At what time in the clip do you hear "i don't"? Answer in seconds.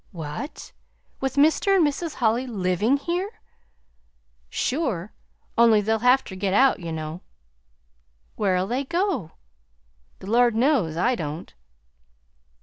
10.97-11.53